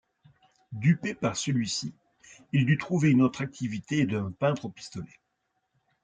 [0.71, 1.93] Dupé par celui-ci,
[2.53, 5.19] il dut trouver une autre activité et devint peintre au pistolet.